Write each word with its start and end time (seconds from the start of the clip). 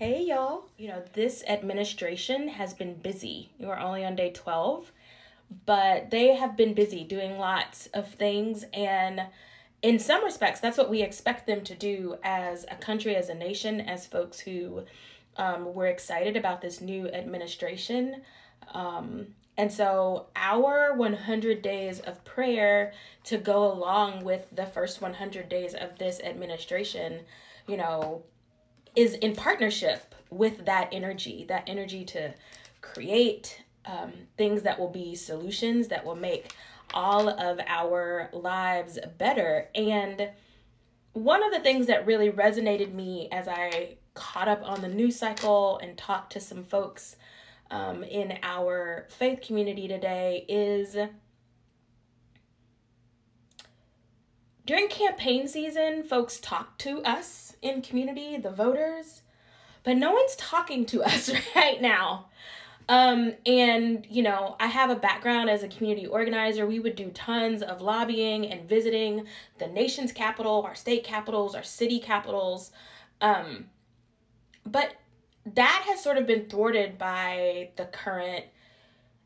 Hey, 0.00 0.24
y'all. 0.24 0.64
You 0.78 0.88
know, 0.88 1.02
this 1.12 1.44
administration 1.46 2.48
has 2.48 2.72
been 2.72 2.94
busy. 2.94 3.50
You 3.58 3.68
are 3.68 3.78
only 3.78 4.02
on 4.02 4.16
day 4.16 4.30
12, 4.30 4.90
but 5.66 6.10
they 6.10 6.34
have 6.36 6.56
been 6.56 6.72
busy 6.72 7.04
doing 7.04 7.36
lots 7.36 7.86
of 7.88 8.08
things. 8.08 8.64
And 8.72 9.20
in 9.82 9.98
some 9.98 10.24
respects, 10.24 10.58
that's 10.58 10.78
what 10.78 10.88
we 10.88 11.02
expect 11.02 11.46
them 11.46 11.62
to 11.64 11.74
do 11.74 12.16
as 12.24 12.64
a 12.70 12.76
country, 12.76 13.14
as 13.14 13.28
a 13.28 13.34
nation, 13.34 13.78
as 13.82 14.06
folks 14.06 14.40
who 14.40 14.84
um, 15.36 15.74
were 15.74 15.88
excited 15.88 16.34
about 16.34 16.62
this 16.62 16.80
new 16.80 17.06
administration. 17.08 18.22
Um, 18.72 19.26
and 19.58 19.70
so, 19.70 20.28
our 20.34 20.94
100 20.94 21.60
days 21.60 22.00
of 22.00 22.24
prayer 22.24 22.94
to 23.24 23.36
go 23.36 23.70
along 23.70 24.24
with 24.24 24.46
the 24.50 24.64
first 24.64 25.02
100 25.02 25.50
days 25.50 25.74
of 25.74 25.98
this 25.98 26.20
administration, 26.20 27.20
you 27.66 27.76
know, 27.76 28.22
is 28.96 29.14
in 29.14 29.34
partnership 29.34 30.14
with 30.30 30.64
that 30.66 30.88
energy, 30.92 31.44
that 31.48 31.64
energy 31.66 32.04
to 32.04 32.32
create 32.80 33.62
um, 33.86 34.12
things 34.36 34.62
that 34.62 34.78
will 34.78 34.90
be 34.90 35.14
solutions 35.14 35.88
that 35.88 36.04
will 36.04 36.16
make 36.16 36.52
all 36.92 37.28
of 37.28 37.60
our 37.66 38.28
lives 38.32 38.98
better. 39.18 39.68
And 39.74 40.30
one 41.12 41.42
of 41.42 41.52
the 41.52 41.60
things 41.60 41.86
that 41.86 42.06
really 42.06 42.30
resonated 42.30 42.92
me 42.92 43.28
as 43.32 43.48
I 43.48 43.96
caught 44.14 44.48
up 44.48 44.62
on 44.64 44.80
the 44.80 44.88
news 44.88 45.18
cycle 45.18 45.78
and 45.78 45.96
talked 45.96 46.32
to 46.32 46.40
some 46.40 46.64
folks 46.64 47.16
um, 47.70 48.02
in 48.02 48.38
our 48.42 49.06
faith 49.08 49.40
community 49.40 49.86
today 49.86 50.44
is 50.48 50.96
during 54.70 54.86
campaign 54.86 55.48
season, 55.48 56.04
folks 56.04 56.38
talk 56.38 56.78
to 56.78 57.02
us 57.02 57.56
in 57.60 57.82
community, 57.82 58.36
the 58.36 58.52
voters, 58.52 59.22
but 59.82 59.96
no 59.96 60.12
one's 60.12 60.36
talking 60.36 60.86
to 60.86 61.02
us 61.10 61.28
right 61.56 61.82
now. 61.82 62.26
Um, 62.88 63.34
and 63.44 64.06
you 64.08 64.22
know, 64.22 64.54
I 64.60 64.68
have 64.68 64.90
a 64.90 64.94
background 64.94 65.50
as 65.50 65.64
a 65.64 65.68
community 65.68 66.06
organizer. 66.06 66.68
We 66.68 66.78
would 66.78 66.94
do 66.94 67.10
tons 67.10 67.64
of 67.64 67.80
lobbying 67.80 68.46
and 68.46 68.68
visiting 68.68 69.26
the 69.58 69.66
nation's 69.66 70.12
capital, 70.12 70.62
our 70.62 70.76
state 70.76 71.02
capitals, 71.02 71.56
our 71.56 71.64
city 71.64 71.98
capitals. 71.98 72.70
Um, 73.20 73.70
but 74.64 74.94
that 75.46 75.84
has 75.88 76.00
sort 76.00 76.16
of 76.16 76.28
been 76.28 76.48
thwarted 76.48 76.96
by 76.96 77.70
the 77.74 77.86
current 77.86 78.44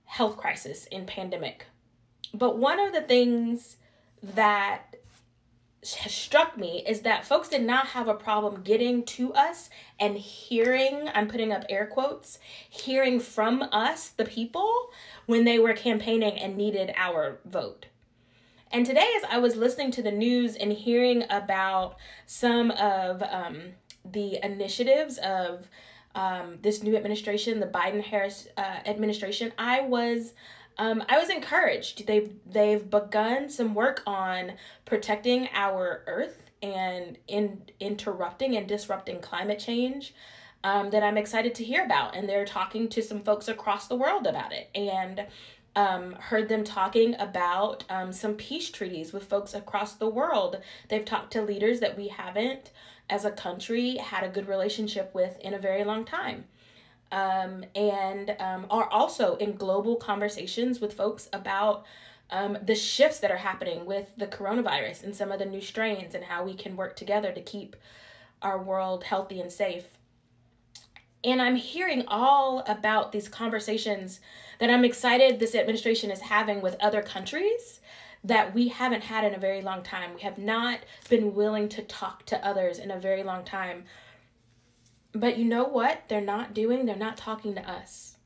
health 0.06 0.38
crisis 0.38 0.86
in 0.86 1.04
pandemic. 1.04 1.66
But 2.32 2.56
one 2.56 2.80
of 2.80 2.94
the 2.94 3.02
things 3.02 3.76
that 4.22 4.94
struck 5.84 6.56
me 6.56 6.82
is 6.86 7.02
that 7.02 7.24
folks 7.24 7.48
did 7.48 7.62
not 7.62 7.88
have 7.88 8.08
a 8.08 8.14
problem 8.14 8.62
getting 8.62 9.04
to 9.04 9.32
us 9.34 9.70
and 10.00 10.16
hearing, 10.16 11.08
I'm 11.14 11.28
putting 11.28 11.52
up 11.52 11.64
air 11.68 11.86
quotes, 11.86 12.38
hearing 12.68 13.20
from 13.20 13.62
us, 13.72 14.08
the 14.08 14.24
people, 14.24 14.91
when 15.26 15.44
they 15.44 15.58
were 15.58 15.74
campaigning 15.74 16.38
and 16.38 16.56
needed 16.56 16.92
our 16.96 17.38
vote. 17.44 17.86
And 18.72 18.84
today, 18.84 19.08
as 19.16 19.24
I 19.30 19.38
was 19.38 19.54
listening 19.54 19.92
to 19.92 20.02
the 20.02 20.10
news 20.10 20.56
and 20.56 20.72
hearing 20.72 21.24
about 21.30 21.96
some 22.26 22.72
of 22.72 23.22
um, 23.22 23.74
the 24.04 24.44
initiatives 24.44 25.19
of 25.19 25.69
um, 26.14 26.58
this 26.62 26.82
new 26.82 26.96
administration, 26.96 27.60
the 27.60 27.66
Biden 27.66 28.02
Harris 28.02 28.48
uh, 28.56 28.78
administration, 28.86 29.52
I 29.58 29.82
was 29.82 30.34
um, 30.78 31.03
I 31.08 31.19
was 31.19 31.30
encouraged. 31.30 32.06
They've 32.06 32.33
they've 32.47 32.89
begun 32.89 33.48
some 33.48 33.75
work 33.75 34.03
on 34.06 34.53
protecting 34.84 35.48
our 35.53 36.03
Earth 36.06 36.42
and 36.62 37.19
in 37.28 37.62
interrupting 37.81 38.56
and 38.56 38.66
disrupting 38.66 39.20
climate 39.20 39.58
change. 39.58 40.14
Um, 40.64 40.89
that 40.91 41.03
I'm 41.03 41.19
excited 41.19 41.55
to 41.56 41.64
hear 41.64 41.84
about, 41.84 42.16
and 42.16 42.27
they're 42.27 42.47
talking 42.47 42.89
to 42.89 43.03
some 43.03 43.20
folks 43.20 43.48
across 43.48 43.86
the 43.86 43.97
world 43.97 44.27
about 44.27 44.50
it, 44.50 44.70
and 44.75 45.27
um, 45.77 46.12
heard 46.12 46.48
them 46.48 46.64
talking 46.64 47.14
about 47.19 47.84
um, 47.91 48.12
some 48.12 48.32
peace 48.32 48.71
treaties 48.71 49.12
with 49.12 49.25
folks 49.25 49.53
across 49.53 49.97
the 49.97 50.09
world. 50.09 50.62
They've 50.88 51.04
talked 51.04 51.34
to 51.34 51.43
leaders 51.43 51.81
that 51.81 51.98
we 51.98 52.09
haven't, 52.09 52.71
as 53.10 53.27
a 53.27 53.31
country, 53.31 53.97
had 53.97 54.25
a 54.25 54.31
good 54.31 54.48
relationship 54.48 55.15
with 55.15 55.38
in 55.41 55.53
a 55.53 55.59
very 55.59 55.84
long 55.84 56.06
time 56.06 56.44
um, 57.14 57.64
and 57.76 58.34
um, 58.41 58.66
are 58.70 58.91
also 58.91 59.36
in 59.36 59.54
global 59.54 59.94
conversations 59.94 60.80
with 60.80 60.92
folks 60.92 61.28
about 61.32 61.86
um, 62.30 62.58
the 62.66 62.75
shifts 62.75 63.20
that 63.20 63.30
are 63.30 63.36
happening 63.36 63.86
with 63.86 64.08
the 64.16 64.26
coronavirus 64.26 65.04
and 65.04 65.14
some 65.14 65.30
of 65.30 65.38
the 65.38 65.47
new 65.47 65.60
strains 65.60 66.16
and 66.16 66.24
how 66.24 66.42
we 66.44 66.54
can 66.54 66.76
work 66.76 66.97
together 66.97 67.30
to 67.30 67.41
keep 67.41 67.76
our 68.42 68.60
world 68.60 69.04
healthy 69.04 69.41
and 69.41 69.53
safe. 69.53 69.86
And 71.22 71.41
I'm 71.41 71.54
hearing 71.54 72.04
all 72.08 72.64
about 72.66 73.12
these 73.12 73.28
conversations 73.28 74.19
that 74.58 74.69
I'm 74.69 74.84
excited 74.84 75.38
this 75.38 75.54
administration 75.54 76.10
is 76.10 76.20
having 76.20 76.60
with 76.60 76.76
other 76.80 77.00
countries 77.00 77.80
that 78.24 78.53
we 78.54 78.69
haven't 78.69 79.04
had 79.04 79.22
in 79.22 79.34
a 79.34 79.38
very 79.38 79.62
long 79.62 79.84
time. 79.84 80.14
We 80.14 80.22
have 80.22 80.38
not 80.38 80.80
been 81.08 81.32
willing 81.34 81.69
to 81.70 81.82
talk 81.82 82.26
to 82.26 82.44
others 82.44 82.80
in 82.80 82.91
a 82.91 82.98
very 82.98 83.22
long 83.22 83.44
time 83.44 83.84
but 85.14 85.38
you 85.38 85.44
know 85.44 85.64
what? 85.64 86.02
They're 86.08 86.20
not 86.20 86.54
doing, 86.54 86.86
they're 86.86 86.97
not 86.97 87.16
talking 87.16 87.54
to 87.54 87.70
us. 87.70 88.16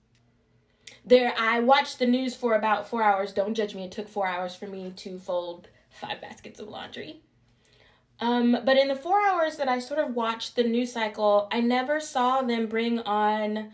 There 1.04 1.34
I 1.38 1.60
watched 1.60 1.99
the 1.99 2.06
news 2.06 2.34
for 2.34 2.54
about 2.54 2.88
4 2.88 3.03
hours. 3.03 3.32
Don't 3.32 3.54
judge 3.54 3.75
me. 3.75 3.84
It 3.84 3.93
took 3.93 4.09
4 4.09 4.26
hours 4.26 4.54
for 4.54 4.66
me 4.66 4.93
to 4.97 5.19
fold 5.19 5.69
5 6.00 6.21
baskets 6.21 6.60
of 6.60 6.69
laundry. 6.69 7.21
Um, 8.21 8.59
but 8.65 8.77
in 8.77 8.88
the 8.88 8.97
4 8.97 9.21
hours 9.21 9.56
that 9.56 9.69
I 9.69 9.78
sort 9.78 10.00
of 10.00 10.15
watched 10.15 10.56
the 10.56 10.65
news 10.65 10.93
cycle, 10.93 11.48
I 11.53 11.60
never 11.60 12.00
saw 12.00 12.43
them 12.43 12.66
bring 12.66 13.00
on 13.00 13.71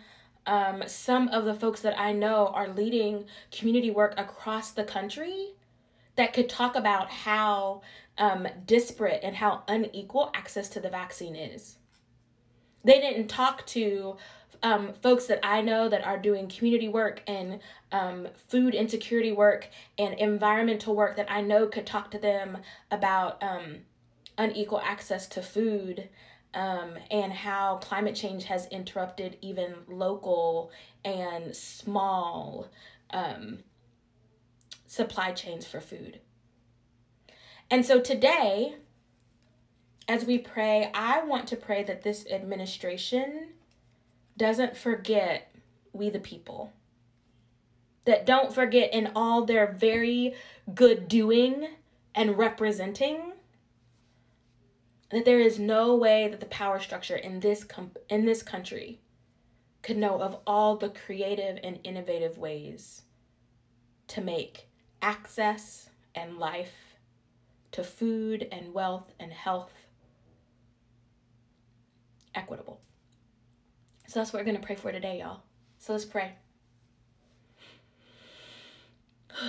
um, 0.46 0.82
some 0.86 1.28
of 1.28 1.44
the 1.44 1.54
folks 1.54 1.80
that 1.80 1.98
I 1.98 2.12
know 2.12 2.48
are 2.48 2.68
leading 2.68 3.24
community 3.50 3.90
work 3.90 4.14
across 4.16 4.72
the 4.72 4.84
country 4.84 5.54
that 6.16 6.32
could 6.32 6.48
talk 6.48 6.76
about 6.76 7.10
how 7.10 7.82
um, 8.18 8.46
disparate 8.66 9.20
and 9.22 9.34
how 9.34 9.62
unequal 9.66 10.30
access 10.34 10.68
to 10.70 10.80
the 10.80 10.90
vaccine 10.90 11.34
is 11.34 11.78
they 12.84 13.00
didn't 13.00 13.28
talk 13.28 13.66
to 13.68 14.16
um, 14.62 14.94
folks 14.94 15.26
that 15.26 15.40
I 15.42 15.60
know 15.60 15.88
that 15.88 16.04
are 16.06 16.18
doing 16.18 16.48
community 16.48 16.88
work 16.88 17.22
and 17.26 17.60
um, 17.92 18.28
food 18.48 18.74
insecurity 18.74 19.32
work 19.32 19.68
and 19.98 20.14
environmental 20.14 20.96
work 20.96 21.16
that 21.16 21.30
I 21.30 21.42
know 21.42 21.66
could 21.66 21.86
talk 21.86 22.10
to 22.12 22.18
them 22.18 22.58
about 22.90 23.42
um, 23.42 23.80
unequal 24.38 24.80
access 24.80 25.26
to 25.28 25.42
food 25.42 26.08
um, 26.54 26.94
and 27.10 27.32
how 27.32 27.76
climate 27.82 28.14
change 28.14 28.44
has 28.44 28.66
interrupted 28.68 29.36
even 29.42 29.74
local 29.88 30.70
and 31.04 31.54
small 31.54 32.68
um, 33.10 33.58
supply 34.86 35.32
chains 35.32 35.66
for 35.66 35.80
food. 35.80 36.20
And 37.70 37.84
so 37.84 38.00
today, 38.00 38.76
as 40.08 40.24
we 40.24 40.38
pray, 40.38 40.90
I 40.94 41.24
want 41.24 41.48
to 41.48 41.56
pray 41.56 41.82
that 41.84 42.02
this 42.02 42.26
administration 42.30 43.48
doesn't 44.36 44.76
forget 44.76 45.54
we 45.92 46.10
the 46.10 46.18
people. 46.18 46.72
That 48.04 48.26
don't 48.26 48.52
forget 48.52 48.92
in 48.92 49.12
all 49.14 49.44
their 49.44 49.72
very 49.72 50.34
good 50.74 51.08
doing 51.08 51.68
and 52.14 52.36
representing 52.36 53.32
that 55.10 55.24
there 55.24 55.40
is 55.40 55.58
no 55.58 55.94
way 55.94 56.28
that 56.28 56.40
the 56.40 56.46
power 56.46 56.80
structure 56.80 57.16
in 57.16 57.40
this 57.40 57.64
com- 57.64 57.92
in 58.08 58.24
this 58.24 58.42
country 58.42 59.00
could 59.82 59.96
know 59.96 60.20
of 60.20 60.38
all 60.46 60.76
the 60.76 60.88
creative 60.88 61.58
and 61.62 61.78
innovative 61.84 62.36
ways 62.36 63.02
to 64.08 64.20
make 64.20 64.68
access 65.02 65.88
and 66.14 66.38
life 66.38 66.96
to 67.72 67.84
food 67.84 68.48
and 68.50 68.72
wealth 68.72 69.12
and 69.20 69.32
health 69.32 69.72
equitable. 72.34 72.80
So 74.06 74.20
that's 74.20 74.32
what 74.32 74.40
we're 74.40 74.44
going 74.44 74.60
to 74.60 74.66
pray 74.66 74.76
for 74.76 74.92
today, 74.92 75.18
y'all. 75.20 75.42
So 75.78 75.92
let's 75.92 76.04
pray. 76.04 76.32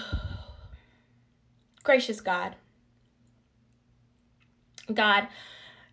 Gracious 1.84 2.20
God, 2.20 2.56
God, 4.94 5.28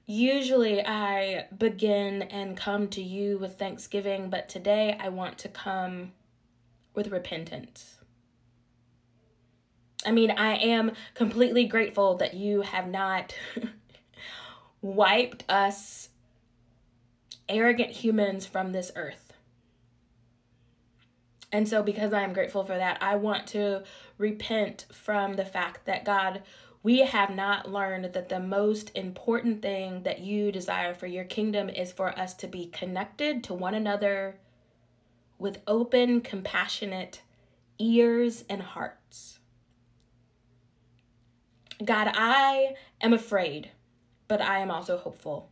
usually 0.07 0.85
I 0.85 1.47
begin 1.57 2.23
and 2.23 2.57
come 2.57 2.89
to 2.89 3.03
you 3.03 3.39
with 3.39 3.59
thanksgiving, 3.59 4.31
but 4.31 4.49
today 4.49 4.97
I 5.01 5.09
want 5.09 5.39
to 5.39 5.49
come 5.49 6.13
with 6.95 7.09
repentance. 7.09 7.97
I 10.05 10.11
mean, 10.11 10.31
I 10.31 10.57
am 10.57 10.93
completely 11.15 11.65
grateful 11.65 12.17
that 12.17 12.35
you 12.35 12.63
have 12.63 12.89
not 12.89 13.35
wiped 14.83 15.45
us 15.49 16.09
arrogant 17.49 17.91
humans 17.91 18.47
from 18.47 18.73
this 18.73 18.91
earth. 18.97 19.33
And 21.53 21.69
so, 21.69 21.83
because 21.83 22.15
I 22.15 22.23
am 22.23 22.33
grateful 22.33 22.65
for 22.65 22.77
that, 22.77 23.03
I 23.03 23.17
want 23.17 23.47
to 23.49 23.83
repent 24.17 24.87
from 24.91 25.35
the 25.35 25.45
fact 25.45 25.85
that 25.85 26.05
God, 26.05 26.43
we 26.83 27.01
have 27.01 27.31
not 27.31 27.71
learned 27.71 28.13
that 28.15 28.31
the 28.31 28.41
most 28.41 28.91
important 28.95 29.61
thing 29.61 30.03
that 30.05 30.21
you 30.21 30.51
desire 30.51 30.95
for 30.95 31.07
your 31.07 31.25
kingdom 31.25 31.69
is 31.69 31.93
for 31.93 32.19
us 32.19 32.35
to 32.35 32.47
be 32.47 32.67
connected 32.67 33.45
to 33.45 33.55
one 33.55 33.75
another 33.75 34.39
with 35.39 35.61
open, 35.67 36.23
compassionate 36.23 37.21
ears 37.79 38.45
and 38.49 38.63
hearts. 38.63 39.39
God, 41.85 42.11
I 42.15 42.77
am 43.01 43.13
afraid, 43.13 43.71
but 44.27 44.41
I 44.41 44.61
am 44.61 44.71
also 44.71 44.97
hopeful. 44.97 45.52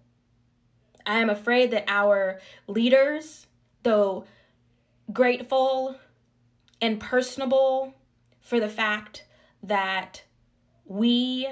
I 1.06 1.19
am 1.19 1.31
afraid 1.31 1.70
that 1.70 1.85
our 1.88 2.41
leaders, 2.67 3.47
though 3.82 4.25
grateful 5.12 5.97
and 6.81 7.00
personable 7.00 7.94
for 8.41 8.61
the 8.61 8.69
fact 8.69 9.25
that 9.62 10.23
we, 10.85 11.49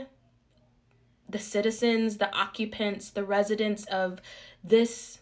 the 1.28 1.38
citizens, 1.38 2.18
the 2.18 2.34
occupants, 2.34 3.10
the 3.10 3.24
residents 3.24 3.84
of 3.84 4.20
this 4.64 5.20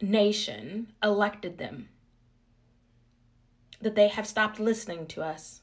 nation, 0.00 0.92
elected 1.02 1.58
them, 1.58 1.88
that 3.80 3.94
they 3.94 4.08
have 4.08 4.26
stopped 4.26 4.60
listening 4.60 5.06
to 5.06 5.22
us. 5.22 5.60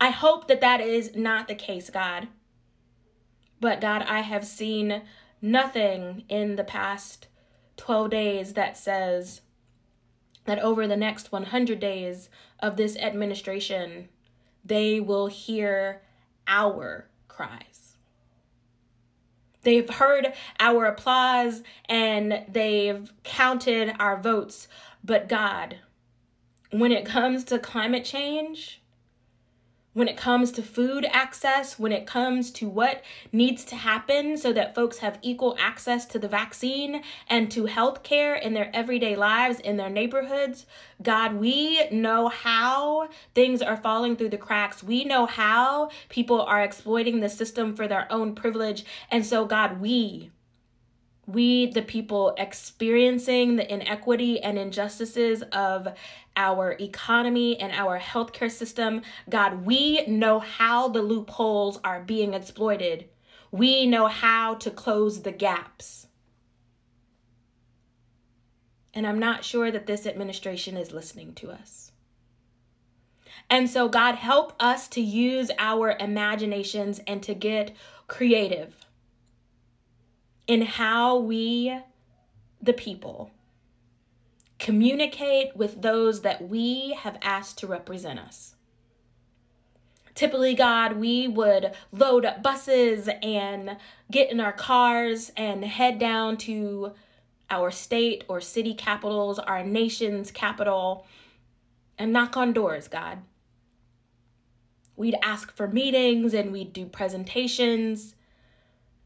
I 0.00 0.10
hope 0.10 0.48
that 0.48 0.60
that 0.60 0.80
is 0.80 1.14
not 1.14 1.48
the 1.48 1.54
case, 1.54 1.90
God. 1.90 2.28
But 3.60 3.80
God, 3.80 4.02
I 4.08 4.20
have 4.20 4.46
seen 4.46 5.02
nothing 5.42 6.24
in 6.28 6.56
the 6.56 6.64
past 6.64 7.28
12 7.76 8.10
days 8.10 8.52
that 8.54 8.76
says 8.76 9.40
that 10.44 10.58
over 10.58 10.86
the 10.86 10.96
next 10.96 11.32
100 11.32 11.78
days 11.80 12.28
of 12.58 12.76
this 12.76 12.96
administration, 12.96 14.08
they 14.64 15.00
will 15.00 15.26
hear 15.28 16.02
our 16.46 17.06
cries. 17.28 17.96
They've 19.62 19.88
heard 19.88 20.32
our 20.58 20.86
applause 20.86 21.62
and 21.88 22.44
they've 22.48 23.12
counted 23.24 23.94
our 23.98 24.20
votes. 24.20 24.68
But 25.04 25.28
God, 25.28 25.78
when 26.70 26.92
it 26.92 27.04
comes 27.04 27.44
to 27.44 27.58
climate 27.58 28.04
change, 28.04 28.79
when 29.92 30.08
it 30.08 30.16
comes 30.16 30.52
to 30.52 30.62
food 30.62 31.04
access, 31.10 31.78
when 31.78 31.90
it 31.90 32.06
comes 32.06 32.50
to 32.52 32.68
what 32.68 33.02
needs 33.32 33.64
to 33.64 33.76
happen 33.76 34.36
so 34.36 34.52
that 34.52 34.74
folks 34.74 34.98
have 34.98 35.18
equal 35.20 35.56
access 35.58 36.06
to 36.06 36.18
the 36.18 36.28
vaccine 36.28 37.02
and 37.28 37.50
to 37.50 37.66
health 37.66 38.02
care 38.02 38.34
in 38.34 38.54
their 38.54 38.70
everyday 38.74 39.16
lives, 39.16 39.58
in 39.58 39.76
their 39.76 39.90
neighborhoods. 39.90 40.66
God, 41.02 41.34
we 41.34 41.88
know 41.90 42.28
how 42.28 43.08
things 43.34 43.62
are 43.62 43.76
falling 43.76 44.16
through 44.16 44.28
the 44.28 44.38
cracks. 44.38 44.82
We 44.82 45.04
know 45.04 45.26
how 45.26 45.90
people 46.08 46.40
are 46.40 46.62
exploiting 46.62 47.20
the 47.20 47.28
system 47.28 47.74
for 47.74 47.88
their 47.88 48.10
own 48.12 48.34
privilege. 48.34 48.84
And 49.10 49.26
so, 49.26 49.44
God, 49.44 49.80
we 49.80 50.30
we, 51.26 51.66
the 51.66 51.82
people 51.82 52.34
experiencing 52.38 53.56
the 53.56 53.72
inequity 53.72 54.40
and 54.40 54.58
injustices 54.58 55.42
of 55.52 55.88
our 56.36 56.76
economy 56.80 57.60
and 57.60 57.72
our 57.72 57.98
healthcare 57.98 58.50
system, 58.50 59.02
God, 59.28 59.64
we 59.64 60.06
know 60.06 60.38
how 60.38 60.88
the 60.88 61.02
loopholes 61.02 61.78
are 61.84 62.02
being 62.02 62.34
exploited. 62.34 63.08
We 63.52 63.86
know 63.86 64.06
how 64.06 64.54
to 64.56 64.70
close 64.70 65.22
the 65.22 65.32
gaps. 65.32 66.06
And 68.94 69.06
I'm 69.06 69.18
not 69.18 69.44
sure 69.44 69.70
that 69.70 69.86
this 69.86 70.06
administration 70.06 70.76
is 70.76 70.92
listening 70.92 71.34
to 71.34 71.50
us. 71.50 71.92
And 73.48 73.68
so, 73.68 73.88
God, 73.88 74.14
help 74.14 74.52
us 74.60 74.88
to 74.88 75.00
use 75.00 75.50
our 75.58 75.96
imaginations 75.98 77.00
and 77.06 77.22
to 77.24 77.34
get 77.34 77.74
creative 78.06 78.79
in 80.50 80.62
how 80.62 81.16
we, 81.16 81.72
the 82.60 82.72
people, 82.72 83.30
communicate 84.58 85.56
with 85.56 85.80
those 85.80 86.22
that 86.22 86.48
we 86.48 86.92
have 86.98 87.16
asked 87.22 87.58
to 87.58 87.68
represent 87.68 88.18
us. 88.18 88.56
Typically, 90.16 90.54
God, 90.54 90.96
we 90.96 91.28
would 91.28 91.70
load 91.92 92.24
up 92.24 92.42
buses 92.42 93.08
and 93.22 93.76
get 94.10 94.32
in 94.32 94.40
our 94.40 94.52
cars 94.52 95.30
and 95.36 95.64
head 95.64 96.00
down 96.00 96.36
to 96.38 96.94
our 97.48 97.70
state 97.70 98.24
or 98.26 98.40
city 98.40 98.74
capitals, 98.74 99.38
our 99.38 99.62
nation's 99.62 100.32
capital, 100.32 101.06
and 101.96 102.12
knock 102.12 102.36
on 102.36 102.52
doors, 102.52 102.88
God. 102.88 103.18
We'd 104.96 105.16
ask 105.22 105.54
for 105.54 105.68
meetings 105.68 106.34
and 106.34 106.50
we'd 106.50 106.72
do 106.72 106.86
presentations. 106.86 108.16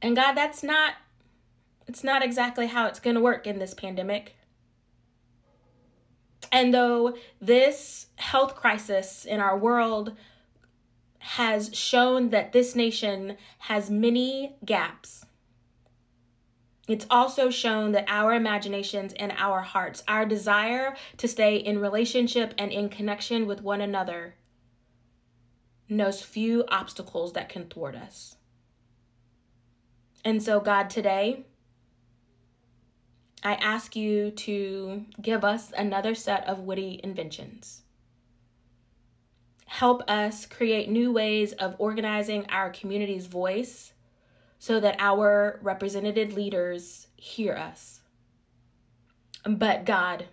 And 0.00 0.16
God, 0.16 0.32
that's 0.32 0.62
not 0.62 0.94
it's 1.86 2.04
not 2.04 2.22
exactly 2.22 2.66
how 2.66 2.86
it's 2.86 3.00
going 3.00 3.14
to 3.14 3.22
work 3.22 3.46
in 3.46 3.58
this 3.58 3.74
pandemic. 3.74 4.36
And 6.52 6.72
though 6.72 7.16
this 7.40 8.06
health 8.16 8.54
crisis 8.54 9.24
in 9.24 9.40
our 9.40 9.58
world 9.58 10.16
has 11.18 11.74
shown 11.74 12.30
that 12.30 12.52
this 12.52 12.74
nation 12.76 13.36
has 13.58 13.90
many 13.90 14.56
gaps, 14.64 15.24
it's 16.86 17.06
also 17.08 17.48
shown 17.48 17.92
that 17.92 18.04
our 18.08 18.34
imaginations 18.34 19.14
and 19.14 19.32
our 19.36 19.62
hearts, 19.62 20.04
our 20.06 20.26
desire 20.26 20.94
to 21.16 21.26
stay 21.26 21.56
in 21.56 21.78
relationship 21.78 22.52
and 22.58 22.70
in 22.70 22.90
connection 22.90 23.46
with 23.46 23.62
one 23.62 23.80
another, 23.80 24.34
knows 25.88 26.22
few 26.22 26.64
obstacles 26.68 27.32
that 27.32 27.48
can 27.48 27.64
thwart 27.66 27.94
us. 27.94 28.36
And 30.24 30.42
so, 30.42 30.60
God, 30.60 30.90
today, 30.90 31.46
I 33.44 33.54
ask 33.56 33.94
you 33.94 34.30
to 34.30 35.04
give 35.20 35.44
us 35.44 35.70
another 35.76 36.14
set 36.14 36.48
of 36.48 36.60
witty 36.60 36.98
inventions. 37.04 37.82
Help 39.66 40.02
us 40.08 40.46
create 40.46 40.88
new 40.88 41.12
ways 41.12 41.52
of 41.52 41.76
organizing 41.78 42.46
our 42.48 42.70
community's 42.70 43.26
voice 43.26 43.92
so 44.58 44.80
that 44.80 44.96
our 44.98 45.58
represented 45.62 46.32
leaders 46.32 47.08
hear 47.16 47.54
us. 47.54 48.00
But 49.44 49.84
God, 49.84 50.24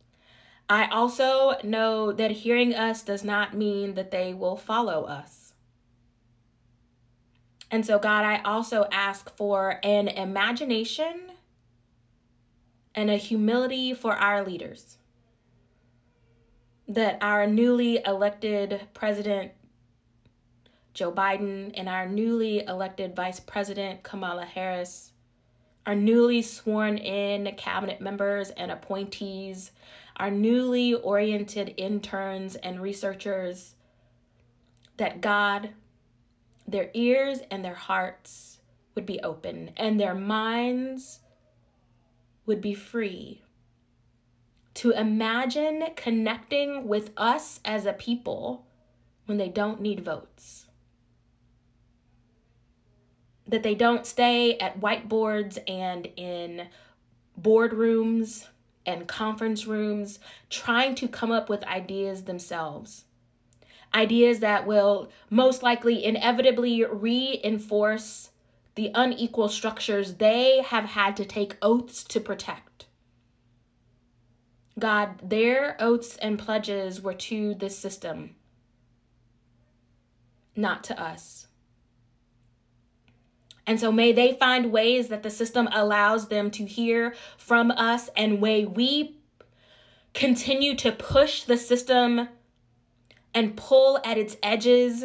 I 0.70 0.86
also 0.86 1.56
know 1.62 2.10
that 2.10 2.30
hearing 2.30 2.74
us 2.74 3.02
does 3.02 3.22
not 3.22 3.54
mean 3.54 3.94
that 3.94 4.10
they 4.10 4.32
will 4.32 4.56
follow 4.56 5.04
us. 5.04 5.52
And 7.70 7.84
so, 7.84 7.98
God, 7.98 8.24
I 8.24 8.40
also 8.42 8.86
ask 8.90 9.36
for 9.36 9.78
an 9.82 10.08
imagination 10.08 11.32
and 12.94 13.10
a 13.10 13.16
humility 13.16 13.94
for 13.94 14.14
our 14.16 14.44
leaders. 14.44 14.98
That 16.88 17.18
our 17.20 17.46
newly 17.46 18.02
elected 18.04 18.80
President 18.94 19.52
Joe 20.92 21.12
Biden 21.12 21.72
and 21.74 21.88
our 21.88 22.08
newly 22.08 22.64
elected 22.64 23.14
Vice 23.14 23.40
President 23.40 24.02
Kamala 24.02 24.44
Harris, 24.44 25.12
our 25.86 25.94
newly 25.94 26.42
sworn 26.42 26.98
in 26.98 27.54
cabinet 27.54 28.00
members 28.00 28.50
and 28.50 28.70
appointees, 28.70 29.70
our 30.16 30.30
newly 30.30 30.94
oriented 30.94 31.74
interns 31.76 32.56
and 32.56 32.82
researchers, 32.82 33.74
that 34.96 35.20
God, 35.20 35.70
their 36.66 36.90
ears 36.92 37.38
and 37.50 37.64
their 37.64 37.74
hearts 37.74 38.58
would 38.94 39.06
be 39.06 39.20
open 39.20 39.70
and 39.76 39.98
their 39.98 40.14
minds 40.14 41.20
would 42.46 42.60
be 42.60 42.74
free 42.74 43.42
to 44.74 44.92
imagine 44.92 45.84
connecting 45.96 46.86
with 46.86 47.10
us 47.16 47.60
as 47.64 47.86
a 47.86 47.92
people 47.92 48.66
when 49.26 49.38
they 49.38 49.48
don't 49.48 49.80
need 49.80 50.00
votes. 50.00 50.66
That 53.46 53.62
they 53.62 53.74
don't 53.74 54.06
stay 54.06 54.56
at 54.58 54.80
whiteboards 54.80 55.58
and 55.68 56.08
in 56.16 56.68
boardrooms 57.40 58.46
and 58.86 59.06
conference 59.06 59.66
rooms 59.66 60.18
trying 60.48 60.94
to 60.96 61.08
come 61.08 61.30
up 61.30 61.48
with 61.48 61.62
ideas 61.64 62.24
themselves. 62.24 63.04
Ideas 63.94 64.38
that 64.38 64.66
will 64.66 65.10
most 65.28 65.62
likely 65.62 66.04
inevitably 66.04 66.84
reinforce 66.84 68.29
the 68.80 68.90
unequal 68.94 69.46
structures 69.46 70.14
they 70.14 70.62
have 70.62 70.86
had 70.86 71.14
to 71.14 71.22
take 71.22 71.54
oaths 71.60 72.02
to 72.02 72.18
protect. 72.18 72.86
God, 74.78 75.20
their 75.22 75.76
oaths 75.78 76.16
and 76.16 76.38
pledges 76.38 77.02
were 77.02 77.12
to 77.28 77.52
this 77.56 77.78
system, 77.78 78.36
not 80.56 80.82
to 80.84 80.98
us. 80.98 81.48
And 83.66 83.78
so 83.78 83.92
may 83.92 84.12
they 84.12 84.32
find 84.32 84.72
ways 84.72 85.08
that 85.08 85.22
the 85.22 85.28
system 85.28 85.68
allows 85.72 86.28
them 86.28 86.50
to 86.52 86.64
hear 86.64 87.14
from 87.36 87.70
us, 87.72 88.08
and 88.16 88.40
may 88.40 88.64
we 88.64 89.18
continue 90.14 90.74
to 90.76 90.90
push 90.90 91.42
the 91.42 91.58
system 91.58 92.30
and 93.34 93.58
pull 93.58 94.00
at 94.06 94.16
its 94.16 94.38
edges 94.42 95.04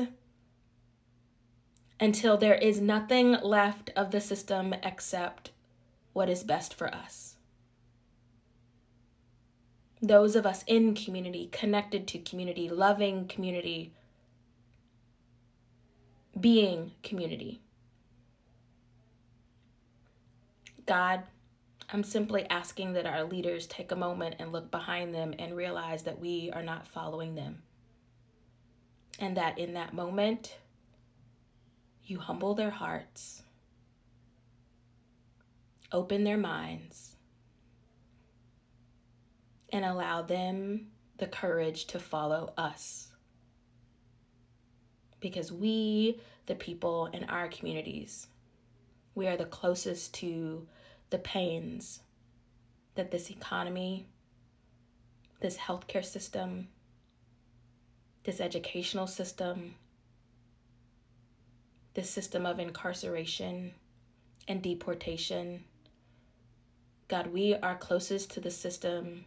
until 2.00 2.38
there 2.38 2.56
is 2.56 2.82
nothing 2.82 3.34
left 3.42 3.90
of 3.96 4.12
the 4.12 4.22
system 4.22 4.74
except 4.84 5.52
what 6.14 6.30
is 6.30 6.44
best 6.44 6.74
for 6.74 6.94
us. 6.94 7.36
Those 10.02 10.36
of 10.36 10.46
us 10.46 10.64
in 10.68 10.94
community, 10.94 11.50
connected 11.52 12.08
to 12.10 12.20
community, 12.20 12.70
loving 12.70 13.28
community, 13.28 13.92
being 16.40 16.92
community. 17.02 17.62
God, 20.86 21.24
I'm 21.92 22.04
simply 22.04 22.46
asking 22.50 22.94
that 22.94 23.06
our 23.06 23.24
leaders 23.24 23.68
take 23.68 23.92
a 23.92 23.96
moment 23.96 24.36
and 24.40 24.52
look 24.52 24.70
behind 24.70 25.14
them 25.14 25.34
and 25.40 25.56
realize 25.56 26.04
that 26.04 26.20
we 26.20 26.52
are 26.54 26.64
not 26.64 26.88
following 26.88 27.36
them. 27.36 27.64
And 29.18 29.38
that 29.38 29.58
in 29.58 29.74
that 29.74 29.94
moment, 29.94 30.58
you 32.06 32.20
humble 32.20 32.54
their 32.54 32.70
hearts, 32.70 33.42
open 35.92 36.24
their 36.24 36.38
minds, 36.38 37.16
and 39.70 39.84
allow 39.84 40.22
them 40.22 40.88
the 41.18 41.28
courage 41.28 41.86
to 41.86 42.00
follow 42.00 42.54
us. 42.58 43.08
Because 45.20 45.52
we, 45.52 46.20
the 46.46 46.56
people 46.56 47.08
in 47.08 47.24
our 47.26 47.48
communities, 47.48 48.28
we 49.16 49.28
are 49.28 49.38
the 49.38 49.46
closest 49.46 50.14
to 50.16 50.68
the 51.10 51.18
pains 51.20 52.02
that 52.96 53.12
this 53.12 53.32
economy, 53.32 54.06
this 55.40 55.58
healthcare 55.58 56.06
system, 56.06 56.68
this 58.24 58.40
educational 58.40 59.08
system, 59.08 59.76
this 61.96 62.10
system 62.10 62.46
of 62.46 62.60
incarceration 62.60 63.74
and 64.48 64.62
deportation. 64.62 65.64
God, 67.08 67.28
we 67.28 67.56
are 67.56 67.76
closest 67.76 68.32
to 68.32 68.42
the 68.42 68.52
system. 68.52 69.26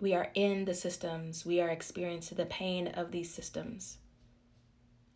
We 0.00 0.12
are 0.14 0.28
in 0.34 0.64
the 0.64 0.74
systems. 0.74 1.46
We 1.46 1.60
are 1.60 1.68
experiencing 1.68 2.36
the 2.36 2.46
pain 2.46 2.88
of 2.88 3.12
these 3.12 3.32
systems. 3.32 3.98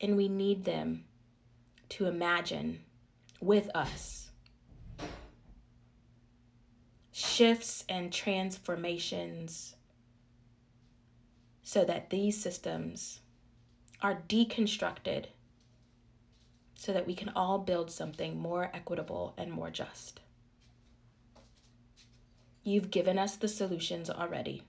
And 0.01 0.17
we 0.17 0.29
need 0.29 0.65
them 0.65 1.05
to 1.91 2.07
imagine 2.07 2.81
with 3.41 3.69
us 3.75 4.31
shifts 7.13 7.85
and 7.89 8.13
transformations 8.13 9.75
so 11.63 11.85
that 11.85 12.11
these 12.11 12.41
systems 12.41 13.21
are 14.03 14.23
deconstructed 14.29 15.27
so 16.77 16.93
that 16.93 17.07
we 17.07 17.15
can 17.15 17.31
all 17.31 17.59
build 17.59 17.91
something 17.91 18.39
more 18.39 18.71
equitable 18.73 19.35
and 19.37 19.51
more 19.51 19.71
just. 19.71 20.21
You've 22.63 22.91
given 22.91 23.19
us 23.19 23.37
the 23.37 23.49
solutions 23.49 24.11
already. 24.11 24.63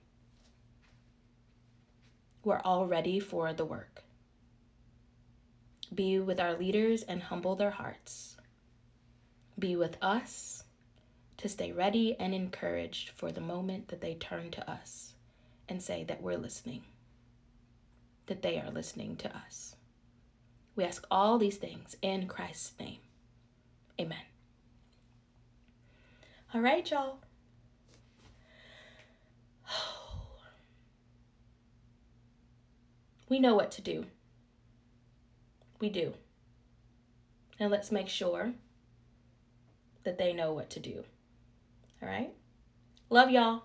We're 2.44 2.60
all 2.64 2.86
ready 2.86 3.20
for 3.20 3.52
the 3.52 3.64
work. 3.64 4.04
Be 5.94 6.18
with 6.18 6.40
our 6.40 6.54
leaders 6.54 7.02
and 7.02 7.22
humble 7.22 7.56
their 7.56 7.70
hearts. 7.70 8.36
Be 9.58 9.76
with 9.76 9.96
us 10.02 10.64
to 11.38 11.48
stay 11.48 11.72
ready 11.72 12.16
and 12.18 12.34
encouraged 12.34 13.10
for 13.10 13.32
the 13.32 13.40
moment 13.40 13.88
that 13.88 14.00
they 14.00 14.14
turn 14.14 14.50
to 14.52 14.70
us 14.70 15.14
and 15.68 15.82
say 15.82 16.04
that 16.04 16.22
we're 16.22 16.38
listening, 16.38 16.82
that 18.26 18.42
they 18.42 18.60
are 18.60 18.70
listening 18.70 19.16
to 19.16 19.36
us. 19.36 19.74
We 20.78 20.84
ask 20.84 21.04
all 21.10 21.38
these 21.38 21.56
things 21.56 21.96
in 22.02 22.28
Christ's 22.28 22.72
name. 22.78 23.00
Amen. 24.00 24.22
All 26.54 26.60
right, 26.60 26.88
y'all. 26.88 27.18
We 33.28 33.40
know 33.40 33.56
what 33.56 33.72
to 33.72 33.82
do. 33.82 34.06
We 35.80 35.90
do. 35.90 36.14
Now 37.58 37.66
let's 37.66 37.90
make 37.90 38.08
sure 38.08 38.52
that 40.04 40.16
they 40.16 40.32
know 40.32 40.52
what 40.52 40.70
to 40.70 40.80
do. 40.80 41.02
All 42.00 42.08
right? 42.08 42.32
Love 43.10 43.30
y'all. 43.30 43.64